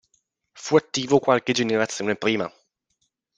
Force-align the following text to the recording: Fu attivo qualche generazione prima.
Fu 0.53 0.77
attivo 0.77 1.19
qualche 1.19 1.53
generazione 1.53 2.15
prima. 2.15 2.51